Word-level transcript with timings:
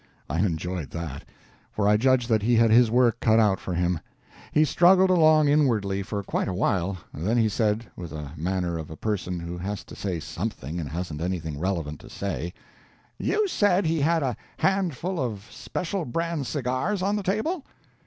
I 0.27 0.39
enjoyed 0.39 0.89
that, 0.93 1.25
for 1.71 1.87
I 1.87 1.95
judged 1.95 2.27
that 2.27 2.41
he 2.41 2.55
had 2.55 2.71
his 2.71 2.89
work 2.89 3.19
cut 3.19 3.39
out 3.39 3.59
for 3.59 3.75
him. 3.75 3.99
He 4.51 4.65
struggled 4.65 5.11
along 5.11 5.47
inwardly 5.47 6.01
for 6.01 6.23
quite 6.23 6.47
a 6.47 6.55
while; 6.55 6.97
then 7.13 7.37
he 7.37 7.47
said, 7.47 7.85
with 7.95 8.11
a 8.11 8.31
manner 8.35 8.79
of 8.79 8.89
a 8.89 8.97
person 8.97 9.39
who 9.41 9.59
has 9.59 9.83
to 9.83 9.95
say 9.95 10.19
something 10.19 10.79
and 10.79 10.89
hasn't 10.89 11.21
anything 11.21 11.59
relevant 11.59 11.99
to 11.99 12.09
say: 12.09 12.51
"You 13.19 13.47
said 13.47 13.85
he 13.85 14.01
had 14.01 14.23
a 14.23 14.35
handful 14.57 15.19
of 15.19 15.47
special 15.51 16.03
brand 16.05 16.47
cigars 16.47 17.03
on 17.03 17.15
the 17.15 17.21
table?" 17.21 17.63